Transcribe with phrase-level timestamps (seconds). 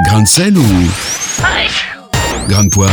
[0.00, 0.62] Grain de sel ou
[2.48, 2.92] grain de poivre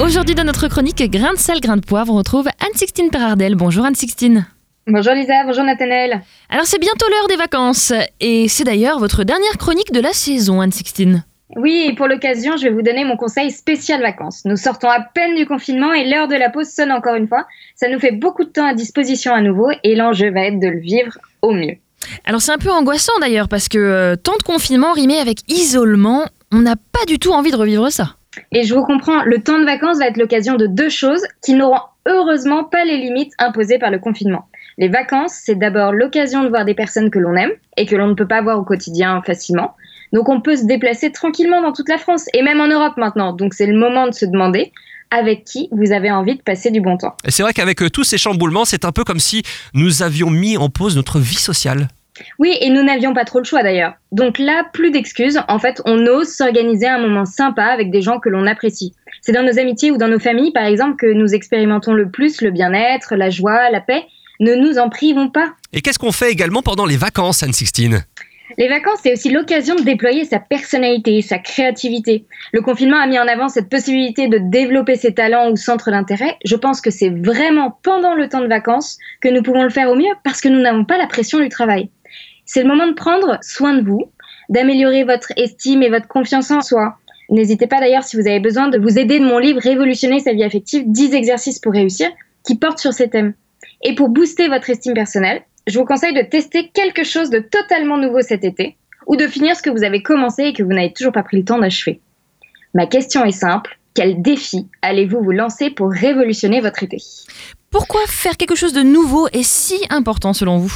[0.00, 3.54] Aujourd'hui dans notre chronique Grain de sel, grain de poivre, on retrouve Anne-Sixtine Perardel.
[3.54, 4.46] Bonjour Anne-Sixtine.
[4.86, 6.22] Bonjour Lisa, bonjour Nathanaël.
[6.48, 10.62] Alors c'est bientôt l'heure des vacances et c'est d'ailleurs votre dernière chronique de la saison
[10.62, 11.22] Anne-Sixtine.
[11.54, 14.46] Oui, et pour l'occasion, je vais vous donner mon conseil spécial vacances.
[14.46, 17.46] Nous sortons à peine du confinement et l'heure de la pause sonne encore une fois.
[17.74, 20.68] Ça nous fait beaucoup de temps à disposition à nouveau et l'enjeu va être de
[20.68, 21.76] le vivre au mieux.
[22.24, 26.26] Alors c'est un peu angoissant d'ailleurs parce que euh, tant de confinement rimé avec isolement,
[26.52, 28.16] on n'a pas du tout envie de revivre ça.
[28.50, 31.54] Et je vous comprends, le temps de vacances va être l'occasion de deux choses qui
[31.54, 34.48] n'auront heureusement pas les limites imposées par le confinement.
[34.78, 38.08] Les vacances, c'est d'abord l'occasion de voir des personnes que l'on aime et que l'on
[38.08, 39.74] ne peut pas voir au quotidien facilement.
[40.12, 43.32] Donc on peut se déplacer tranquillement dans toute la France et même en Europe maintenant.
[43.32, 44.72] Donc c'est le moment de se demander
[45.12, 47.14] avec qui vous avez envie de passer du bon temps.
[47.24, 49.42] Et c'est vrai qu'avec euh, tous ces chamboulements, c'est un peu comme si
[49.74, 51.88] nous avions mis en pause notre vie sociale.
[52.38, 53.94] Oui, et nous n'avions pas trop le choix d'ailleurs.
[54.10, 55.40] Donc là, plus d'excuses.
[55.48, 58.94] En fait, on ose s'organiser un moment sympa avec des gens que l'on apprécie.
[59.20, 62.40] C'est dans nos amitiés ou dans nos familles, par exemple, que nous expérimentons le plus
[62.40, 64.04] le bien-être, la joie, la paix.
[64.40, 65.52] Ne nous en privons pas.
[65.72, 68.04] Et qu'est-ce qu'on fait également pendant les vacances, Anne-Sixtine?
[68.58, 72.26] Les vacances, c'est aussi l'occasion de déployer sa personnalité, sa créativité.
[72.52, 76.36] Le confinement a mis en avant cette possibilité de développer ses talents ou centres d'intérêt.
[76.44, 79.90] Je pense que c'est vraiment pendant le temps de vacances que nous pouvons le faire
[79.90, 81.90] au mieux parce que nous n'avons pas la pression du travail.
[82.44, 84.10] C'est le moment de prendre soin de vous,
[84.48, 86.96] d'améliorer votre estime et votre confiance en soi.
[87.30, 90.34] N'hésitez pas d'ailleurs si vous avez besoin de vous aider de mon livre Révolutionner sa
[90.34, 92.10] vie affective, 10 exercices pour réussir,
[92.44, 93.32] qui porte sur ces thèmes.
[93.82, 97.98] Et pour booster votre estime personnelle, je vous conseille de tester quelque chose de totalement
[97.98, 100.92] nouveau cet été, ou de finir ce que vous avez commencé et que vous n'avez
[100.92, 102.00] toujours pas pris le temps d'achever.
[102.74, 106.98] Ma question est simple, quel défi allez-vous vous lancer pour révolutionner votre été?
[107.70, 110.74] Pourquoi faire quelque chose de nouveau est si important selon vous?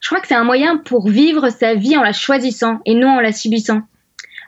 [0.00, 3.10] Je crois que c'est un moyen pour vivre sa vie en la choisissant et non
[3.10, 3.80] en la subissant.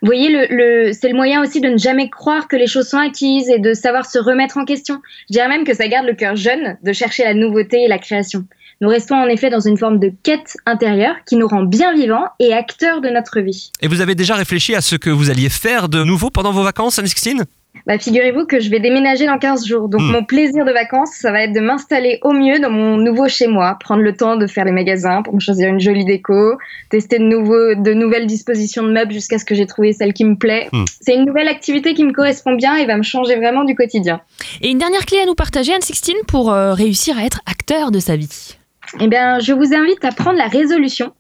[0.03, 2.89] Vous voyez, le, le- c'est le moyen aussi de ne jamais croire que les choses
[2.89, 5.01] sont acquises et de savoir se remettre en question.
[5.29, 7.99] Je dirais même que ça garde le cœur jeune de chercher la nouveauté et la
[7.99, 8.45] création.
[8.81, 12.27] Nous restons en effet dans une forme de quête intérieure qui nous rend bien vivants
[12.39, 13.73] et acteurs de notre vie.
[13.83, 16.63] Et vous avez déjà réfléchi à ce que vous alliez faire de nouveau pendant vos
[16.63, 17.45] vacances, Anne-Sixtine
[17.89, 19.89] Bah, figurez-vous que je vais déménager dans 15 jours.
[19.89, 20.13] Donc Hmm.
[20.13, 23.49] mon plaisir de vacances, ça va être de m'installer au mieux dans mon nouveau chez
[23.49, 26.57] moi, prendre le temps de faire les magasins pour me choisir une jolie déco,
[26.91, 30.25] tester de, nouveaux, de nouvelles dispositions de meubles jusqu'à ce que j'ai trouvé celle qui
[30.25, 30.69] me plaît.
[30.73, 30.85] Hmm.
[31.01, 34.21] C'est une nouvelle activité qui me correspond bien et va me changer vraiment du quotidien.
[34.61, 37.99] Et une dernière clé à nous partager Anne-Sixtine pour euh, réussir à être acteur de
[37.99, 38.55] sa vie.
[39.01, 41.13] Eh bien, je vous invite à prendre la résolution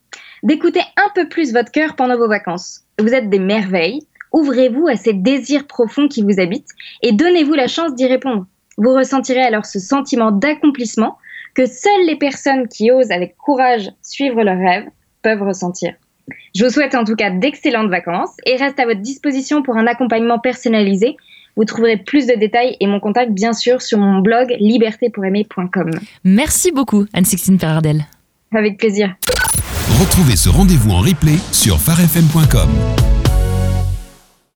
[0.42, 2.84] d'écouter un peu plus votre cœur pendant vos vacances.
[2.98, 4.00] Vous êtes des merveilles.
[4.32, 6.70] Ouvrez-vous à ces désirs profonds qui vous habitent
[7.02, 8.46] et donnez-vous la chance d'y répondre.
[8.76, 11.18] Vous ressentirez alors ce sentiment d'accomplissement
[11.54, 14.88] que seules les personnes qui osent avec courage suivre leurs rêves
[15.22, 15.94] peuvent ressentir.
[16.54, 19.86] Je vous souhaite en tout cas d'excellentes vacances et reste à votre disposition pour un
[19.86, 21.16] accompagnement personnalisé.
[21.58, 25.90] Vous trouverez plus de détails et mon contact bien sûr sur mon blog libertépouraimer.com.
[26.22, 28.06] Merci beaucoup Anne-Sixtine Perardel.
[28.54, 29.16] Avec plaisir.
[30.00, 32.68] Retrouvez ce rendez-vous en replay sur farfm.com.